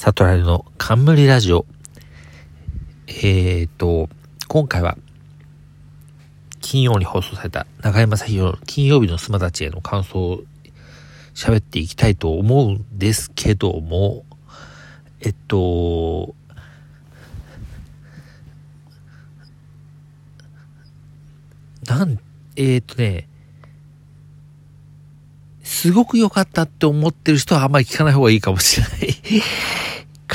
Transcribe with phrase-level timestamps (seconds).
[0.00, 1.66] サトラルの冠ラジオ。
[3.06, 4.08] えーと、
[4.48, 4.96] 今回は、
[6.62, 10.40] 金曜に放送された中山正宏の金曜日のスマたちへの感想を
[11.34, 14.24] 喋っていきたいと思うんですけども、
[15.20, 16.34] えっと、
[21.86, 22.18] なん、
[22.56, 23.28] えー、とね、
[25.62, 29.42] すごく良かったって思ってる人はあんまり聞かない方がいいかもしれない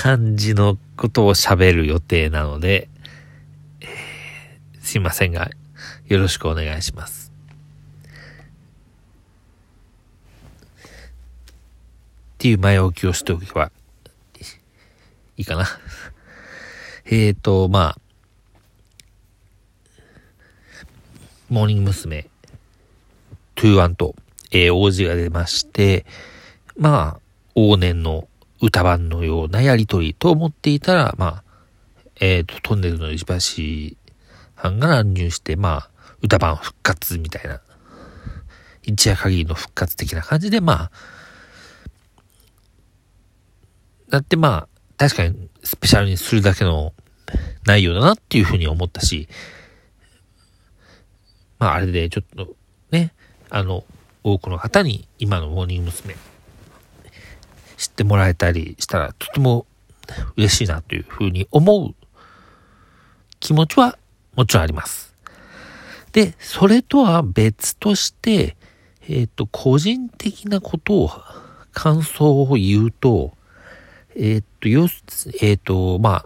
[0.05, 2.89] 感じのことを喋る予定なので、
[3.81, 5.49] えー、すいませんが、
[6.05, 7.31] よろしくお願いします。
[10.85, 13.71] っていう前置きをしておけば
[15.37, 15.65] いいかな。
[17.09, 17.99] えっと、まあ、
[21.49, 22.29] モーニング娘。
[23.55, 24.13] 21と、
[24.51, 26.05] えー、王子が出まして、
[26.77, 27.19] まあ、
[27.55, 28.27] 往年の
[28.65, 31.43] 歌版のようなやりとりと思っていたら、まあ、
[32.19, 33.95] えっ、ー、と、トンネルの石橋
[34.55, 35.89] 藩が乱入して、まあ、
[36.21, 37.61] 歌版復活みたいな、
[38.83, 40.91] 一夜限りの復活的な感じで、まあ、
[44.09, 46.93] だってまあ、確かにスペシャルにするだけの
[47.65, 49.27] 内容だなっていうふうに思ったし、
[51.59, 52.55] まああれでちょっと
[52.91, 53.13] ね、
[53.49, 53.83] あの、
[54.23, 56.15] 多くの方に今のモーニング娘。
[57.77, 59.65] 知ってもらえたりしたらとても
[60.37, 61.95] 嬉しいなというふうに思う
[63.39, 63.97] 気持ちは
[64.35, 65.13] もちろんあります。
[66.11, 68.55] で、それとは別として、
[69.07, 71.11] えっ、ー、と、個人的なことを、
[71.73, 73.33] 感想を言うと、
[74.15, 74.87] えっ、ー、と、よ、
[75.41, 76.25] えっ、ー、と、ま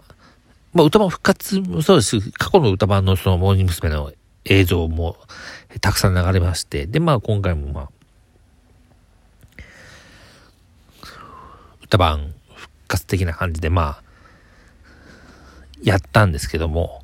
[0.72, 3.90] まあ、歌版復活もそうです過去の歌版のそのモーニング娘。
[3.90, 4.12] の
[4.44, 5.16] 映像も
[5.80, 7.90] たくさん流れまして、で、まあ今回もまあ、
[11.90, 14.02] 歌版復活的な感じでまあ、
[15.82, 17.02] やったんですけども、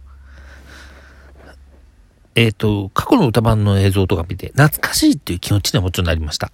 [2.36, 6.52] えっ、ー、と、過去の歌版の映像とか見て、懐かしいっていう気持ちにはもちろんなりました。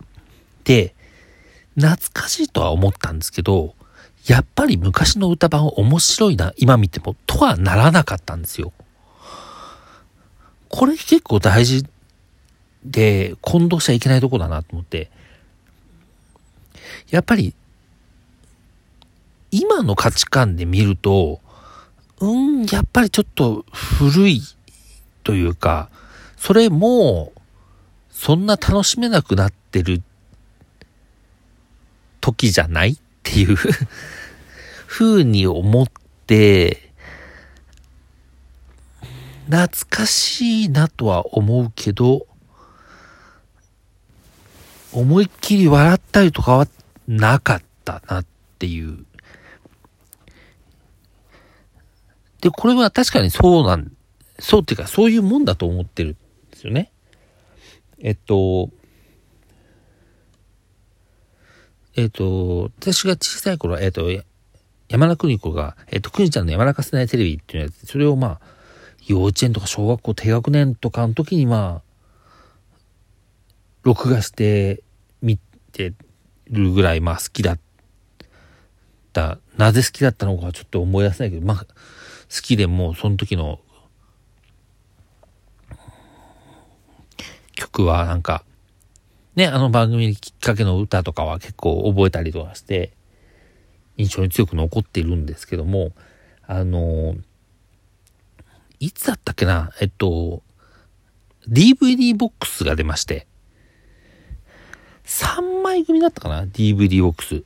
[0.64, 0.94] で、
[1.74, 3.74] 懐かしいとは思ったんですけど、
[4.26, 8.72] やっぱり昔の歌版面白いな、今見ても、とはならなかったんですよ。
[10.70, 11.84] これ結構大事
[12.82, 15.10] で、混同しちゃいけないとこだなと思って。
[17.10, 17.54] やっぱり、
[19.54, 21.40] 今の価値観で見ると、
[22.20, 24.40] うん、やっぱりちょっと古い
[25.24, 25.90] というか、
[26.38, 27.32] それも、
[28.10, 30.02] そんな楽しめなくなってる
[32.22, 33.58] 時じゃないっていう
[34.88, 35.86] 風に思っ
[36.26, 36.90] て、
[39.50, 42.26] 懐かしいなとは思うけど、
[44.92, 46.68] 思いっきり笑ったりとかは
[47.06, 48.26] なかったなっ
[48.58, 49.04] ていう。
[52.42, 53.92] で、これは確かにそうなん、
[54.38, 56.12] そうっていうかそういうもんだと思ってるん
[56.50, 56.92] ですよね。
[58.00, 58.68] えっと、
[61.94, 64.10] えっと、私が小さい頃、えっと、
[64.88, 68.40] 山田邦子が、えっと、邦ちゃんの山中世代テレビっていうやつ、それをまあ、
[69.06, 71.92] 幼稚園とか小学校低学年とかの時にまあ、
[73.84, 74.82] 録画して
[75.20, 75.38] 見
[75.72, 75.94] て
[76.50, 77.58] るぐらいまあ好きだっ
[79.12, 79.38] た。
[79.56, 81.66] なぜ好きだったのかはちょっと思い出せないけど、まあ、
[82.34, 83.60] 好きでもうその時の
[87.54, 88.42] 曲はなんか、
[89.36, 92.92] ね、あの番組きっかけの歌とかは結構覚えたりとかして、
[93.98, 95.92] 印象に強く残っているんですけども、
[96.46, 97.14] あの
[98.80, 100.42] いつだったっけなえっと、
[101.48, 103.26] DVD ボックスが出まして、
[105.04, 107.44] 3枚組だったかな ?DVD ボックス。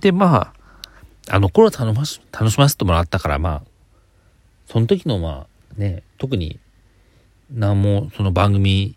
[0.00, 0.63] で、まあ、
[1.30, 3.62] あの頃楽し楽しませてもらったから、まあ、
[4.66, 6.60] その時のまあね、特に
[7.50, 8.96] 何もその番組、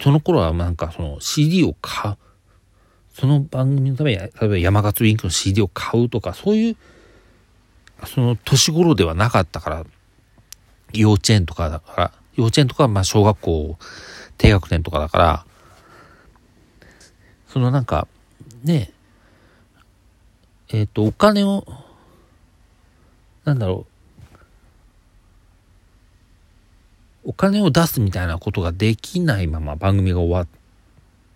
[0.00, 2.16] その頃はなんかその CD を買う、
[3.14, 6.76] その番組のために、例えば山勝ウィンクの CD を買うとか、そういう
[8.06, 9.84] その年頃ではなかったから、
[10.92, 13.78] 幼稚園とかだから、幼稚園とかまあ小学校
[14.38, 15.46] 低学年とかだから、
[17.48, 18.08] そのなんか、
[18.64, 18.93] ね
[20.74, 21.64] え、っ、ー、と、お金を、
[23.44, 23.86] なんだろ
[27.24, 30.48] う、お金を出すみたいなことができないまま番組が終わっ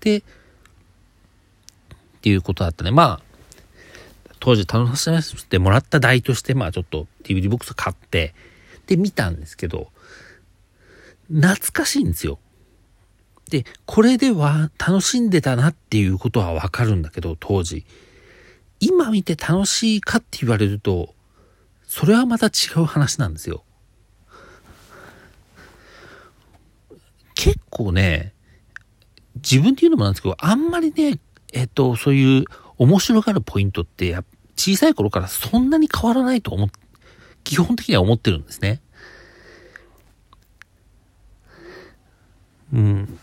[0.00, 0.22] て、っ
[2.20, 2.90] ていうことだったね。
[2.90, 8.34] まあ、当時楽しませてもらった代として、まあちょっと DVD ボックス買って、
[8.88, 9.92] で見たんですけど、
[11.32, 12.40] 懐かしいんですよ。
[13.50, 17.84] で、これでは楽しんでたなっていうことはわかるんだけど、当時。
[18.80, 21.14] 今見て楽しいかって言われると、
[21.86, 23.64] それはまた違う話なんですよ。
[27.34, 28.34] 結構ね、
[29.36, 31.18] 自分で言うのもなんですけど、あんまりね、
[31.52, 32.44] えっと、そういう
[32.76, 34.16] 面白がるポイントって、
[34.56, 36.68] 小さい頃からそんなに変わらないと思っ、
[37.44, 38.80] 基本的には思ってるんですね。
[42.72, 43.18] うん。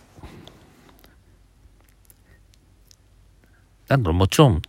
[3.88, 4.62] なんだろう、もちろん、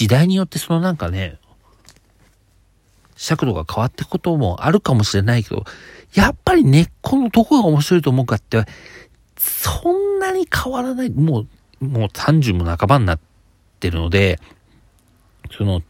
[0.00, 1.36] 時代によってそのなんかね、
[3.16, 5.64] 尺度が変わっていくこともあるかもしれないけど、
[6.14, 8.64] やっぱり根っこのどこが面白いと思うかって、
[9.36, 11.10] そんなに変わらない。
[11.10, 11.40] も
[11.80, 13.20] う、もう30も半ばになっ
[13.78, 14.40] てるので、
[15.54, 15.82] その、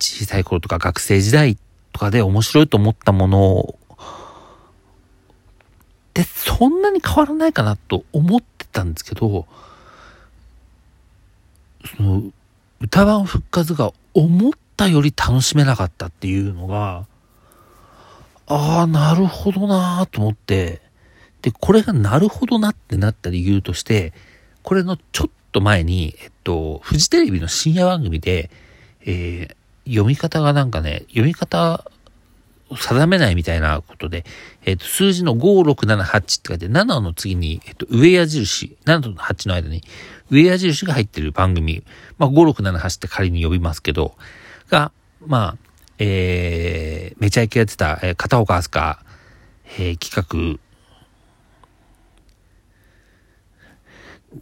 [0.00, 1.56] 小さい頃とか学生時代
[1.92, 3.78] とかで面白いと思ったものを
[6.14, 9.46] で、そんなに変わらないかなと思ってたんですけど、
[11.96, 12.22] その、
[12.84, 17.06] 歌番復活が思ったより楽しめなかったっていうのが、
[18.46, 20.82] ああ、なるほどなーと思って、
[21.40, 24.12] で、これがなるほどなってなった理由として、
[24.62, 28.50] これのちょっと前に、えっと、フジテレビの深夜番組で、
[29.00, 31.90] えー、読み方がなんかね、読み方
[32.76, 34.24] 定めないみたいなことで、
[34.64, 39.82] えっと、数字の5678って書いて、7の次に、えっと、上矢印、7と8の間に、
[40.30, 41.84] 上矢印が入ってる番組、
[42.18, 44.16] まあ、5678って仮に呼びますけど、
[44.68, 44.92] が、
[45.26, 45.56] まあ、
[45.98, 48.96] えー、めちゃイケやってた、えー、片岡飛鳥、
[49.78, 50.60] えー、企画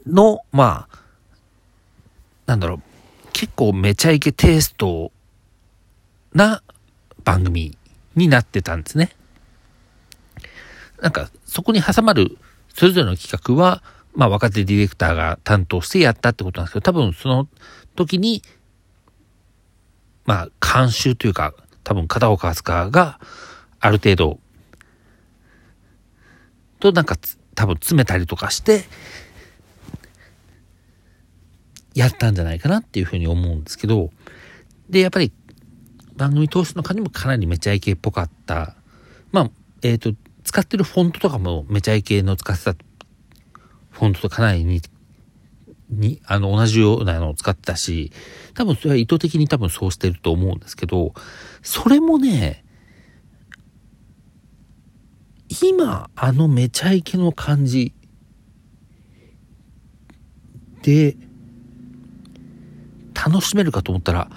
[0.07, 0.99] の、まあ、
[2.47, 2.83] なんだろう、
[3.33, 5.13] 結構めちゃイケテイスト
[6.35, 6.63] な
[7.25, 7.77] 番組。
[8.15, 9.11] になってたんですね。
[11.01, 12.39] なんか、そこに挟まる、
[12.75, 13.83] それぞれの企画は、
[14.15, 17.49] まあ、若手ディレクターが担当してやったってことなんですけど、多分その
[17.97, 18.43] 時に、
[20.25, 21.55] まあ、監修というか、
[21.85, 23.19] 多分片岡飛鳥が
[23.81, 24.39] ある程度、
[26.79, 27.17] となんか
[27.55, 28.85] 多分詰めたりとかして、
[31.95, 34.11] やったんじゃないかなっていうふうに思うんですけど、
[34.89, 35.33] で、やっぱり
[36.17, 38.77] 番組通しの感じもかなりめちゃイケっぽかった。
[39.31, 39.51] まあ、
[39.83, 42.75] えっ、ー、と、使ってるフォントとかもめちゃイケの使ってた
[43.91, 44.81] フォントとかなりに、
[45.89, 48.13] に、あの、同じようなのを使ってたし、
[48.55, 51.15] 多分それは意図的に多分そうしてると思うんですけど、
[51.63, 52.65] それもね、
[55.63, 57.95] 今、あのめちゃイケの感じ
[60.83, 61.17] で、
[63.15, 64.31] 楽しめるかと思ったら、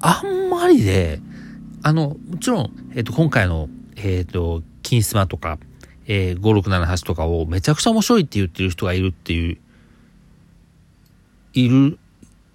[0.00, 1.20] あんりで、
[1.82, 5.58] あの、もちろん、えっ、ー、と、今回の、えっ、ー、と、金スマとか、
[6.06, 9.58] えー、5678とかをめちゃくちゃ面白いって言ってる人がいるっていう、
[11.52, 11.98] いる、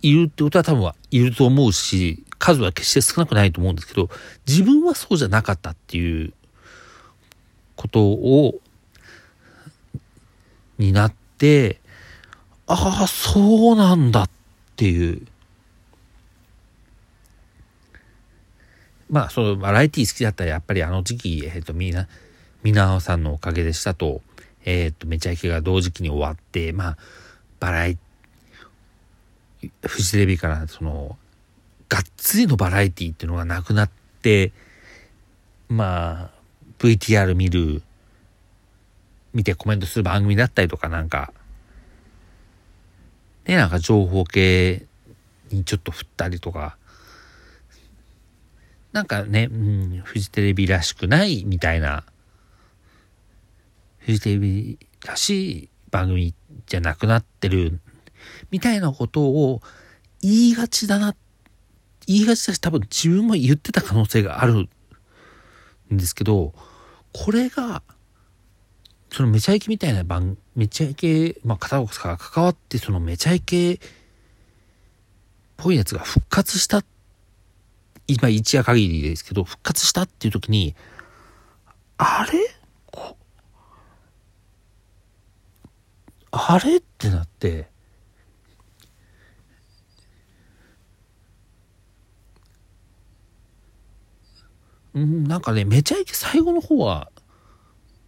[0.01, 4.10] いるってことは多分はいると思うし、数は決して少なくないと思うんですけど、
[4.48, 6.33] 自分はそうじゃなかったっていう
[7.75, 8.60] ことを、
[10.77, 11.80] になって、
[12.68, 14.30] ああ、そうなんだっ
[14.75, 15.27] ていう。
[19.13, 22.07] まあ、そのバラエティ好きだったらやっぱりあの時期、えっ、ー、と、みんな、
[22.63, 24.24] 皆さんのおかげでしたと、
[24.65, 26.98] えっ、と、めちゃイケが同時期に終わって、まあ、
[27.60, 27.98] バラエ、
[29.86, 31.15] フジテレビからその、
[31.89, 33.89] がっつりのバラエティっていうのがなくなっ
[34.24, 34.51] て、
[35.70, 36.29] まあ、
[36.79, 37.84] VTR 見る、
[39.32, 41.32] 見てコメントする番組だったりとかなんか、
[43.43, 44.88] で、なんか情報系
[45.51, 46.77] にちょっと振ったりとか、
[48.93, 52.03] なんかね、うん、フジテレビらしくないみたいな。
[53.97, 56.33] フジテレビらしい番組
[56.67, 57.79] じゃなくなってる、
[58.51, 59.62] みたいなことを
[60.21, 61.15] 言いがちだな、
[62.05, 64.69] 言いがちだし多分自分も言ってた可能性があるん
[65.91, 66.53] ですけど、
[67.13, 67.81] これが、
[69.12, 73.79] そのめちゃイケみたいな番、めちゃイケ、まあ片岡さんが関わってそのめちゃイケっ
[75.57, 76.83] ぽいやつが復活した
[78.07, 80.75] 今一夜限りですけど、復活したっていう時に、
[81.98, 82.39] あれ？
[86.31, 86.77] あれ？
[86.77, 87.69] ってなって、
[94.93, 97.12] うん、なんかね、めちゃイケ最後の方は、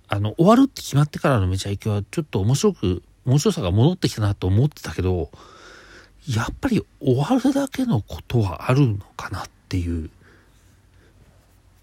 [0.08, 5.32] あの、終わるって決まってからのめちゃイケはちょっと面白く、面白さが戻ってきたなと思ってたけど、
[6.28, 10.10] やっぱり終わるだけのことはあるのかなっていう。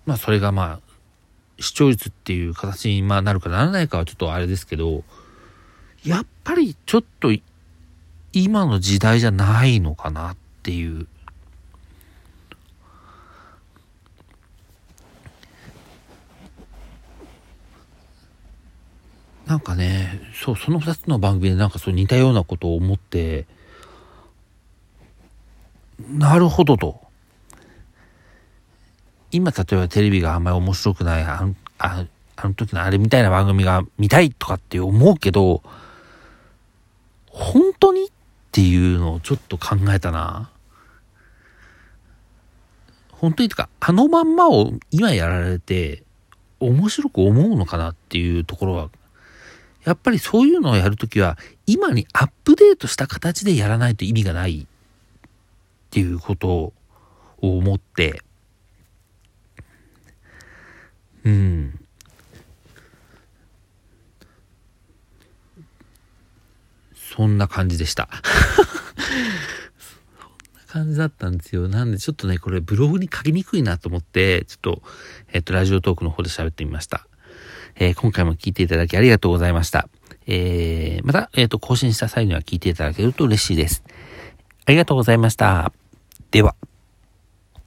[0.07, 0.81] まあそれがまあ、
[1.61, 5.05] 視聴率っていう形にまあなるかならないかはちょっとあれですけど、
[6.05, 7.33] やっぱりちょっと
[8.33, 11.07] 今の時代じゃないのかなっていう。
[19.47, 23.47] なんかね、そう、その2つの番組でなんかそう似たようなことを思って、
[26.09, 27.01] なるほどと。
[29.33, 32.05] 今、例えばテレビがあんまり面白くない、あの、あ
[32.37, 35.63] あの時のあれみたいな番組が見たいとかって思うけど、
[37.27, 38.09] 本当にっ
[38.53, 40.51] ていうのをちょっと考えたな。
[43.11, 46.03] 本当にとか、あのまんまを今やられて、
[46.61, 48.91] 面白く思うのかなっていうところは、
[49.85, 54.67] やっぱりそういうのをやるときは、今にアップデートした形でやらないと意味がないっ
[55.91, 56.73] ていうことを
[57.41, 58.23] 思って、
[61.25, 61.79] うん。
[66.95, 68.09] そんな感じでした。
[70.73, 71.69] そんな感じだったんですよ。
[71.69, 74.83] なんでちょっとね、これブログに書きにくいなと思って、ちょっと、
[75.33, 77.07] えっと、ラジオトークの方で喋ってみました。
[77.77, 79.89] えー、今回も聞いていただきありがとうございました。
[80.27, 83.83] えー、また、えっ、ー、と、更新した際には聞いていただけると嬉しいです。
[84.65, 85.73] ありがとうございました。
[86.31, 86.55] では。